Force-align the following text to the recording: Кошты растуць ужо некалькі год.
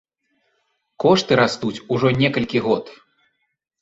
Кошты 1.03 1.37
растуць 1.41 1.83
ужо 1.97 2.07
некалькі 2.25 2.59
год. 2.69 2.83